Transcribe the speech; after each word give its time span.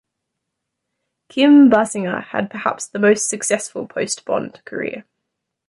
Kim 1.29 1.69
Basinger 1.69 2.23
had 2.29 2.49
perhaps 2.49 2.87
the 2.87 2.97
most 2.97 3.29
successful 3.29 3.85
post-Bond 3.87 4.59
career. 4.65 5.05